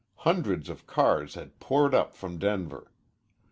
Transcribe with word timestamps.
Hundreds 0.25 0.67
of 0.67 0.87
cars 0.87 1.35
had 1.35 1.59
poured 1.59 1.93
up 1.93 2.15
from 2.15 2.39
Denver. 2.39 2.91